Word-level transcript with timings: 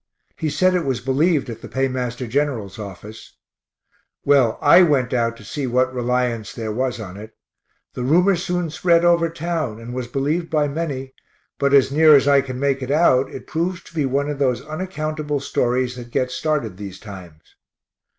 He 0.35 0.49
said 0.49 0.73
it 0.73 0.83
was 0.83 0.99
believed 0.99 1.47
at 1.47 1.61
the 1.61 1.67
paymaster 1.67 2.25
general's 2.25 2.79
office. 2.79 3.37
Well, 4.25 4.57
I 4.59 4.81
went 4.81 5.13
out 5.13 5.37
to 5.37 5.43
see 5.43 5.67
what 5.67 5.93
reliance 5.93 6.53
there 6.53 6.71
was 6.71 6.99
on 6.99 7.17
it. 7.17 7.35
The 7.93 8.01
rumor 8.01 8.35
soon 8.35 8.71
spread 8.71 9.05
over 9.05 9.29
town, 9.29 9.79
and 9.79 9.93
was 9.93 10.07
believed 10.07 10.49
by 10.49 10.67
many 10.67 11.13
but 11.59 11.71
as 11.71 11.91
near 11.91 12.15
as 12.15 12.27
I 12.27 12.41
can 12.41 12.59
make 12.59 12.81
it 12.81 12.89
out, 12.89 13.29
it 13.29 13.45
proves 13.45 13.83
to 13.83 13.93
be 13.93 14.07
one 14.07 14.27
of 14.27 14.39
those 14.39 14.63
unaccountable 14.65 15.39
stories 15.39 15.95
that 15.97 16.09
get 16.09 16.31
started 16.31 16.77
these 16.77 16.97
times. 16.99 17.55